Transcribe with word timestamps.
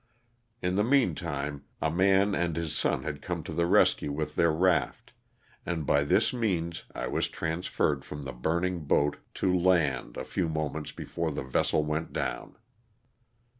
In 0.63 0.73
the 0.73 0.83
meantime 0.83 1.63
a 1.79 1.91
man 1.91 2.33
and 2.33 2.55
his 2.55 2.75
son 2.75 3.03
had 3.03 3.21
come 3.21 3.43
to 3.43 3.53
the 3.53 3.67
rescue 3.67 4.11
with 4.11 4.33
their 4.35 4.51
raft, 4.51 5.13
and 5.63 5.85
by 5.85 6.03
this 6.03 6.33
means 6.33 6.85
I 6.95 7.05
was 7.05 7.29
transferred 7.29 8.03
from 8.03 8.23
the 8.23 8.33
burning 8.33 8.85
boat 8.85 9.17
to 9.35 9.55
land 9.55 10.17
a 10.17 10.23
few 10.23 10.49
moments 10.49 10.91
before 10.91 11.29
the 11.29 11.43
vessel 11.43 11.83
went 11.83 12.13
down. 12.13 12.55